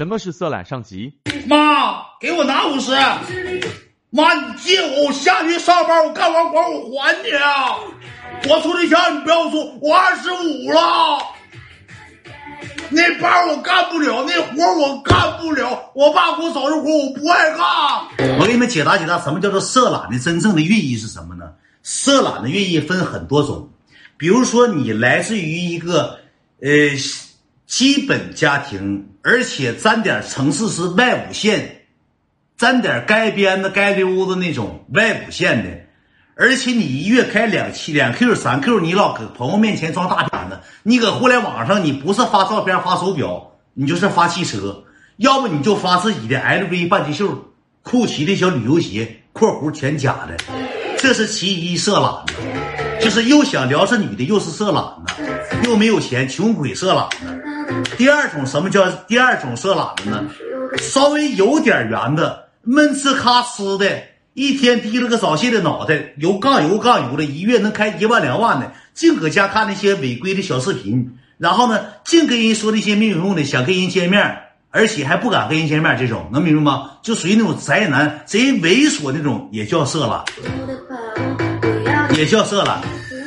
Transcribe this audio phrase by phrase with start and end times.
[0.00, 1.12] 什么是色懒上级？
[1.46, 2.90] 妈，给我拿五十。
[4.08, 6.58] 妈，你借我，我下去上班，我干完活
[6.88, 7.30] 我还你。
[7.32, 7.76] 啊。
[8.48, 11.22] 我处对象，你不要说，我二十五了。
[12.88, 15.92] 那班我干不了，那活我干不了。
[15.94, 18.38] 我爸给我找的活，我不爱干。
[18.38, 21.52] 我给你们解答解答，什么叫做色懒的真正的寓意是什么呢？
[21.82, 23.68] 色懒的寓意分很多种，
[24.16, 26.18] 比如说你来自于一个
[26.62, 26.70] 呃
[27.66, 31.82] 基本家庭，而且沾点城市是外五线，
[32.56, 35.70] 沾点街边的街溜的那种外五线的。
[36.36, 44.82] 而且你一月开两期两 Q 三 Q，你老搁朋友面前装大片子，你搁互联网上你不是发照片发手表，你就是发汽车，
[45.18, 47.52] 要不你就发自己的 LV 半截袖、
[47.82, 50.34] 酷奇的小旅游鞋（括弧全假的），
[50.96, 52.34] 这是其一色懒子，
[53.04, 55.22] 就是又想撩是女的，又是色懒子，
[55.68, 57.49] 又没有钱，穷鬼色懒子。
[57.96, 60.24] 第二种什么叫第二种色懒子呢？
[60.78, 63.86] 稍微有点圆的，闷呲咔呲的。
[64.34, 74.38] 一天低了个早泄的脑袋，油杠油杠油的，一月能开一万两万的，净搁家看那些违规的小视频，然后呢，净跟人说那些没有用的，想跟人见面，
[74.70, 76.92] 而且还不敢跟人见面，这种能明白吗？
[77.02, 80.24] 就属于那种宅男，贼猥琐那种，也叫色懒，
[82.16, 82.80] 也叫色懒。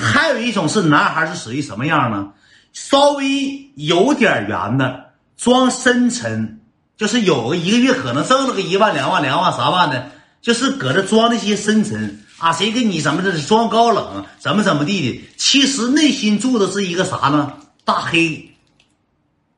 [0.00, 2.28] 还有一种是男孩是属于什么样呢？
[2.76, 5.06] 稍微有点圆的，
[5.38, 6.60] 装深沉，
[6.98, 10.10] 就是有个一个月可能挣了个一万两万两万三万的。
[10.42, 15.24] 就是搁这装那些深沉啊，谁跟你怎么的装高冷，怎么怎么地的？
[15.38, 17.54] 其实内心住的是一个啥呢？
[17.86, 18.54] 大黑，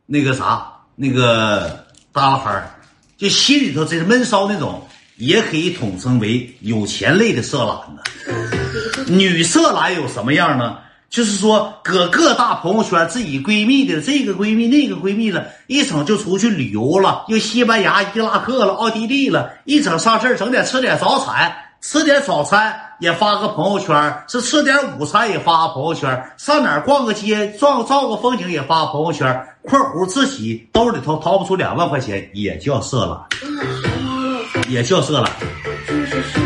[0.07, 2.71] 那个啥，那个大老汉
[3.17, 9.13] 就心里头这是闷骚那种，也可以统称为有钱类的色懒子。
[9.13, 10.79] 女色懒有什么样呢？
[11.11, 29.47] 就是说，搁各大朋友圈，自己闺蜜的这个闺蜜、那个闺蜜了，一整就出去旅游了，又西班牙、伊拉克了、奥地利了，一整上这儿整点吃点早餐，吃点早餐也发个朋友圈，是吃点午餐也发个朋友圈，上哪儿逛个街、照照个风景也发个朋友圈。
[29.63, 35.33] 括弧自己兜里头掏不出两万块钱，也叫色懒，也叫色懒。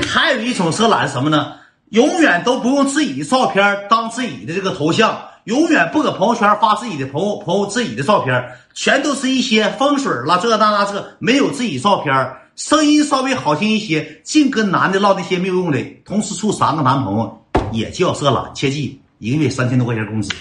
[0.08, 1.52] 还有一种色懒是什么呢？
[1.92, 5.14] 永远都不用自己的照片当自己的这个头像，
[5.44, 8.42] 永远不搁朋友圈发自己的朋友朋友自己的照片，
[8.72, 20.34] 全都是一些风水了这那那这，没有自己照片，声音稍微好听一些，净跟男的唠那些没有用的，同时处三个男朋友，也叫色懒，切记一个月三千多块钱工资，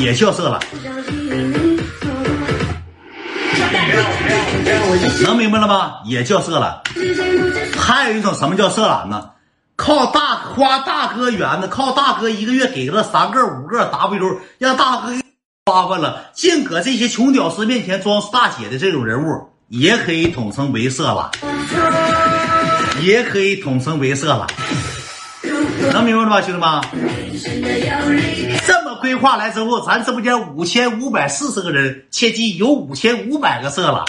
[0.00, 0.58] 也叫色懒，
[5.22, 5.92] 能明白了吗？
[6.04, 6.80] 也叫色懒，
[7.78, 9.30] 还有一种什么叫色懒呢？
[9.76, 15.12] 靠大花大哥圆的，靠大哥一个月给了三个五个 W，让大哥
[15.66, 21.32] 花花了，净搁这些穷屌丝面前装大姐的这种人物，也可以统称为色了，
[23.02, 24.46] 也可以统称为色了，
[25.92, 26.80] 能明白了吧，兄弟们？
[28.66, 34.04] 这么规划来之后，咱直播间五千五百四十个人，切记有五千五百个色了，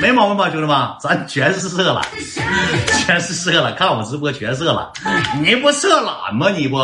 [0.00, 0.76] 没毛病吧，兄弟们？
[1.00, 2.04] 咱全是色懒。
[3.06, 4.92] 全是色了，看我直播全色了，
[5.40, 6.50] 你不色懒吗？
[6.50, 6.76] 你不，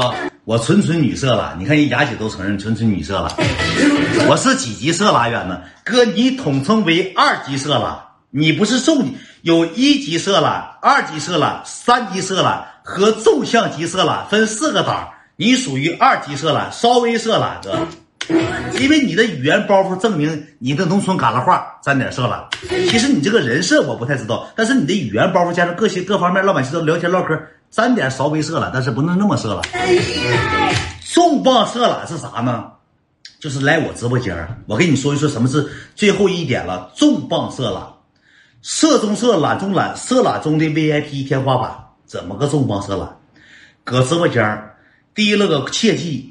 [0.45, 1.57] 我纯纯女色了。
[1.59, 3.35] 你看人雅姐都承认纯纯女色了。
[4.29, 5.61] 我是几级色懒远呢？
[5.85, 8.11] 哥，你统称为二级色了。
[8.31, 17.87] 你不是重，有一级色懒、二级色懒、三级色懒和纵向级色懒分四个档，你属于二级色懒，稍微色懒哥。
[18.79, 22.47] 因为你的语言包袱证明你的农村旮旯话沾点色懒。
[22.89, 27.37] 其实你这个人设我不太知道，但是你的语言包袱加上各些各方面老百姓都聊天唠嗑，
[27.71, 29.63] 沾点稍微色懒，但是不能那么色懒。
[31.05, 32.71] 重磅色懒是啥呢？
[33.41, 34.37] 就是来我直播间
[34.69, 36.93] 我跟你说一说什么是最后一点了。
[36.95, 37.83] 重磅色懒，
[38.63, 41.77] 色中色，懒中懒，色懒中的 VIP 天花板。
[42.07, 43.09] 怎么个重磅色懒？
[43.83, 44.72] 搁直播间
[45.15, 46.29] 提了个切记。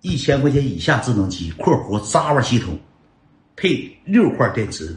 [0.00, 2.78] 一千块钱以下智能机（括弧 Java 系统）
[3.56, 4.96] 配六块电池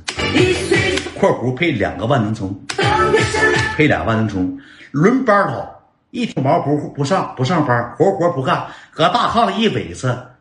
[1.18, 2.56] （括弧配两个万能充），
[3.75, 4.56] 配俩万能充，
[4.92, 5.68] 轮班倒，
[6.12, 10.36] 一条毛不不上不上班，活活不干，搁大炕上一围着，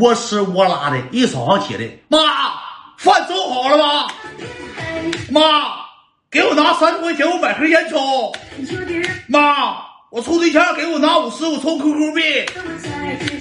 [0.00, 0.98] 窝吃窝拉的。
[1.12, 2.18] 一早上起来，妈，
[2.96, 4.08] 饭做好了吗？
[5.30, 5.40] 妈，
[6.30, 7.98] 给我拿三十块钱，我买盒烟抽。
[9.28, 9.76] 妈，
[10.10, 12.22] 我处对象，给我拿五十，我充 QQ 币。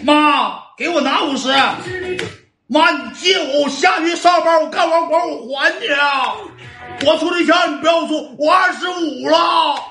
[0.03, 0.63] 妈。
[0.77, 1.47] 给我拿五十，
[2.67, 5.88] 妈，你借我，我下去上班，我干完活我还你。
[5.88, 6.33] 啊！
[7.06, 9.81] 我处对象，你不要说，我二十五了，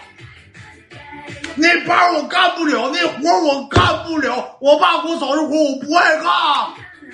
[1.55, 6.33] 那班我干不了，那活我干不了，我爸给我找的活我不爱干，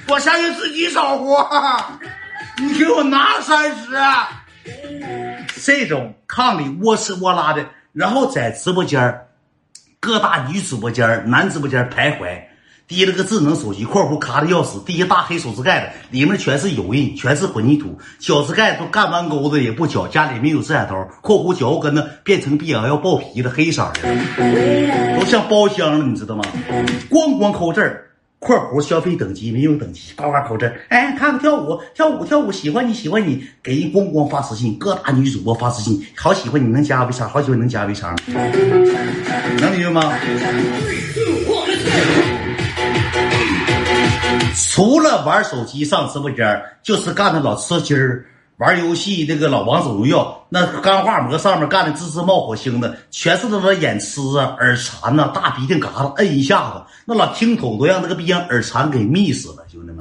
[0.09, 1.49] 我下去自己找活。
[2.59, 3.97] 你给我拿三十。
[5.63, 9.27] 这种炕里窝吃窝拉的，然后在直播间
[10.01, 12.41] 各大女直播间男直播间徘徊，
[12.89, 26.45] 提了个智能手机（括弧卡的要死，滴一大黑手指盖子，里面全是油印，全是混凝土，脚趾盖都干弯钩子也不巧，家里没有指甲刀（括弧脚后跟子变成逼要爆皮的黑色的，都像包厢了，你知道吗？
[27.11, 28.10] 咣咣扣字儿。
[28.41, 40.15] 括弧消费等级没有等级，呱呱口字，哎，看看跳舞，跳舞跳舞，喜欢你喜欢你，给人咣咣发私信，各大女主播发私信，好喜欢你，能加微商，好喜欢能加微商，能明白吗？
[44.73, 48.25] 除了玩手机上直播间，就是干的老吃鸡儿。
[48.61, 59.99] 玩游戏那个老王者荣耀，那钢化膜上面干的滋滋冒火星的，全是他妈眼痴啊、耳馋呐、大鼻涕嘎子，摁一下子，那老听筒都让那个逼样耳馋给密死了，兄弟们！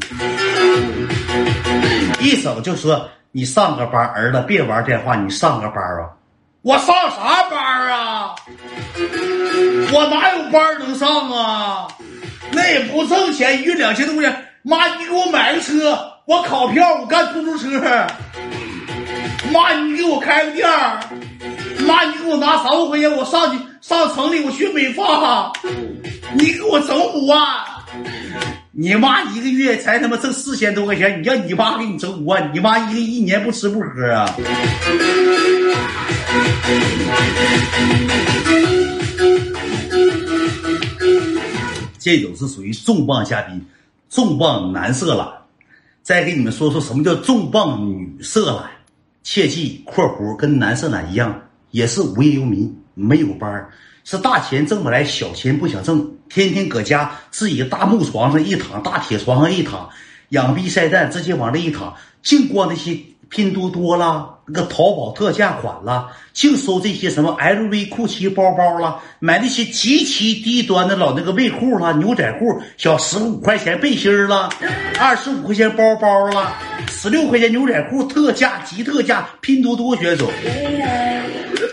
[2.20, 6.10] 一整就说你上个班，儿子别玩电话，你上个班啊！
[6.62, 8.36] 我上啥班啊？
[9.94, 11.88] 我哪有班能上啊？
[12.52, 14.46] 那也不挣钱，一月两千多块钱。
[14.64, 15.98] 妈，你给我买个车，
[16.30, 17.80] 我考票，我干出租车。
[19.52, 21.00] 妈，你给我开个店儿。
[21.88, 25.52] 妈，你给我拿三万块钱，我上去上城里，我学美发。
[26.36, 27.42] 你给我整五万。
[28.72, 34.32] 你妈一个月才他妈挣四千多块钱，你让你妈给你整五万，你妈一个一年不吃不喝啊？
[41.98, 43.66] 这种是属于重磅嘉宾。
[44.12, 45.39] 重磅男色了，
[46.10, 48.68] 再给你们说说什么叫重磅女色懒。
[49.22, 51.40] 切记（括弧）跟男色懒一样，
[51.70, 53.70] 也是无业游民，没有班
[54.04, 59.88] 是大钱挣不来，小钱不想挣，天天搁家自己大木床上一躺，大铁床上一躺，
[60.30, 62.98] 养逼晒蛋，直接往这一躺，净逛那些。
[63.30, 74.50] 拼多多啦，那个淘宝特价款啦，净收这些什么 LV、酷奇包包啦，买那些极其低端的老那个卫裤啦、牛仔裤，小十五块钱背心儿啦，
[75.00, 76.58] 二十五块钱包包啦，
[76.90, 80.32] 十六块钱牛仔裤特价极特价，拼多多选手。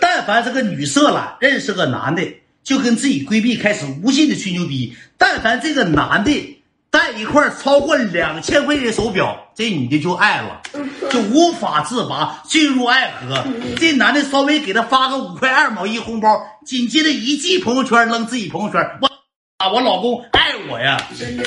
[0.01, 2.23] 但凡这个女色懒认识个男的，
[2.63, 4.95] 就跟自己闺蜜开始无尽的吹牛逼。
[5.17, 6.53] 但凡这个男的。
[6.97, 10.63] 带一块超过两千块钱手表，这女的就爱了，
[11.11, 13.45] 就无法自拔，进入爱河。
[13.77, 19.11] 这男的稍微给她发个五块二毛一红包，紧接着一记朋友圈扔自己朋友圈，我
[19.59, 21.01] 啊，我老公爱我呀，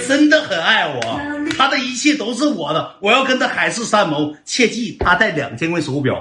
[0.08, 1.22] 真的很爱我，
[1.56, 4.36] 他的一切都是我的，我要跟他海誓山盟。
[4.46, 6.20] 切记，他戴两千块手表，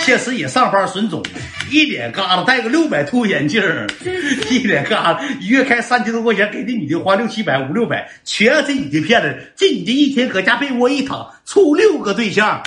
[0.00, 1.22] 现实也上班损种。
[1.70, 3.62] 一脸疙瘩，戴个六百度眼镜
[4.50, 9.32] 一脸疙瘩，一月开三千多块钱，给这女的花六七百、五六百，全让这女的骗了。
[9.54, 12.60] 这女的一天搁家被窝一躺，处六个对象，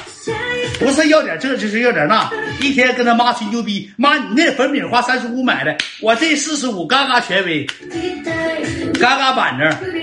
[0.80, 2.30] 不是要点这，就是要点那，
[2.60, 7.66] 一天跟他妈吹牛逼，妈你那粉饼花三十五买的，我这四十五，嘎嘎权威，
[9.00, 9.94] 嘎嘎板正。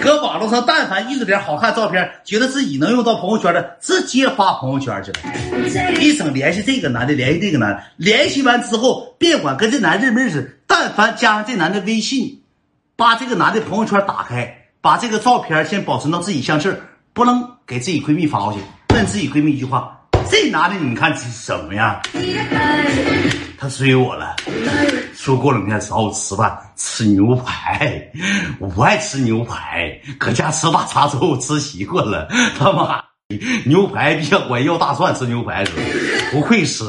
[0.00, 5.98] 搁网络上，但凡遇着点好看照片，觉得自己能用到朋友圈的，直接发朋友圈去了。
[5.98, 12.42] 一整联系这个男的，联系这个男的，联系完之后，别管跟这男认不认识，但凡加上这男的微信，
[12.96, 16.76] 把这个男的朋友圈打开，把这个照片先保存到自己相册，
[17.14, 18.58] 不能给自己闺蜜发过去，
[18.94, 20.00] 问自己闺蜜一句话：
[20.30, 22.00] 这男的你看什么样？
[23.58, 24.34] 他追我了，
[25.14, 28.10] 说过两天找我吃饭，吃牛排。
[28.58, 32.26] 我不爱吃牛排，搁家吃大碴粥吃习惯了。
[32.58, 33.04] 他妈
[33.66, 35.64] 牛排比较管要大蒜吃牛排，
[36.30, 36.84] 不会吃。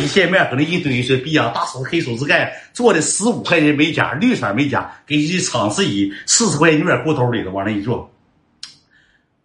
[0.00, 8.11] 一见面搁那一堆说，逼呀，大手黑手指盖做的十五块钱美甲，绿色美甲，给你尝试一四十块钱牛仔裤兜里头往那一坐。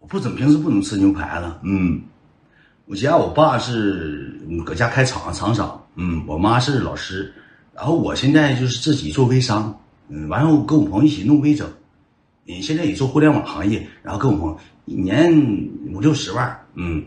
[0.08, 2.02] 我不怎么平时不怎么吃牛排了，嗯。
[2.86, 7.34] 我家我爸是搁家开厂厂长，嗯，我妈是老师，
[7.76, 11.70] 然后我现在就是自己做微商，嗯，完后跟我朋友一起弄微整，
[12.48, 15.30] 嗯，现在也做互联网行业，然后跟我朋友一年
[15.92, 17.04] 五六十万，嗯，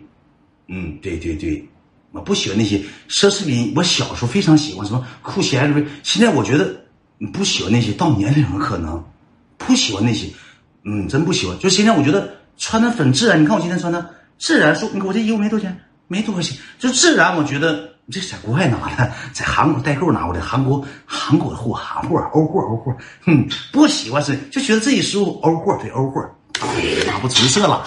[0.69, 1.66] 嗯，对对对，
[2.12, 2.76] 我不喜欢那些
[3.09, 6.78] 奢侈品，我小时候非常喜欢什么酷奇 LV，现在我觉得
[7.33, 9.02] 不喜欢那些，到年龄了可能
[9.57, 10.26] 不喜欢那些，
[10.85, 14.06] 嗯，真不喜欢，就现在我觉得穿的很自然，你看我今天穿的。
[14.38, 15.76] 自然说，你看我这衣服没多少钱，
[16.06, 17.34] 没多少钱，就自然。
[17.34, 22.94] 我觉得这在国外拿的， 在韩国代购拿过来，韩国韩国的货，韩货，欧货，欧货。
[23.24, 26.22] 哼，不喜欢是，就觉得这一衣服欧货，对欧货，
[27.06, 27.82] 哪不纯色了？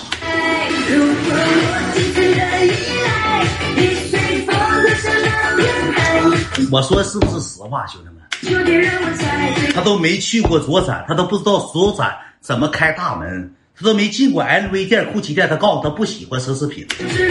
[6.72, 9.74] 我说是不是实话，兄弟们？
[9.76, 12.12] 他都没去过左展，他都不知道左展
[12.42, 13.54] 怎么开大门。
[13.76, 16.86] 他都没进过 LV 店、GUCCI 店，他告诉他不喜欢奢侈品。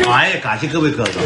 [0.08, 1.10] 哎呀，感谢各位哥哥。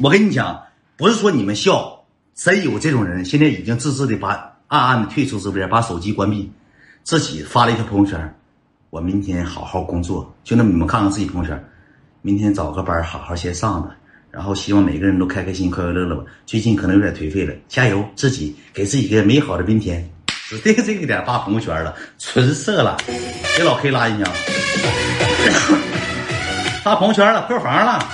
[0.00, 0.62] 我跟你讲，
[0.96, 6.52] 不是说你们笑，真有这种人，现在已经自制的把暗暗的退出直播间，把手机关闭，
[7.02, 8.34] 自己发了一条朋友圈。
[8.90, 11.64] 我明天好好工作，兄弟们，你们看看自己朋友圈，
[12.20, 13.90] 明天找个班好好先上着，
[14.34, 16.24] 然后希望每个人都开开心、快快乐乐吧。
[16.44, 20.04] 最近可能有点颓废了，加油，自己给自己一个美好的明天。
[20.48, 22.96] 指 定这个点发朋友圈了，纯色了，
[23.56, 24.24] 给老 K 拉进去！
[26.82, 28.04] 发朋友圈了，破防了，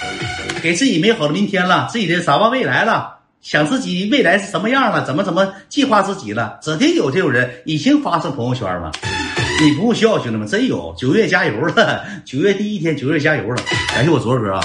[0.62, 8.92] 给自己美好的明天了，自己的展望未来了，想自己未来是什么样了，怎么怎么计划自己了，指定有这种人已经发上朋友圈了。
[9.62, 12.04] 你不用笑，兄弟们，真有九月加油了！
[12.26, 13.62] 九月第一天，九月加油了！
[13.94, 14.60] 感谢我卓哥啊！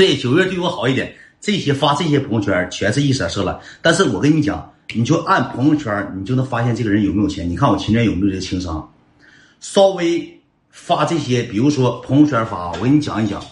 [0.00, 1.14] 对，九月对我好一点。
[1.42, 3.60] 这些发这些朋友圈全是一色色了。
[3.82, 7.46] 但是我跟你讲，你就按朋友圈，你就能发现这个人有没有钱。
[7.46, 8.90] 你看我今天有没有这个情商？
[9.60, 10.40] 稍微
[10.70, 13.44] 发这些，比如说朋友圈发，我跟你讲一讲。